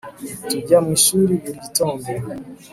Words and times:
Tujya 0.49 0.77
mu 0.83 0.89
ishuri 0.97 1.31
buri 1.41 1.57
gitondo 1.65 2.05